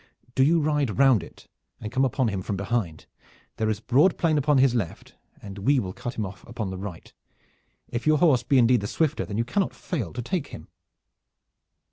[0.33, 1.47] Do you ride round it
[1.79, 3.05] and come upon him from behind.
[3.57, 6.77] There is broad plain upon his left, and we will cut him off upon the
[6.79, 7.13] right.
[7.87, 10.69] If your horse be indeed the swifter, then you cannot fail to take him."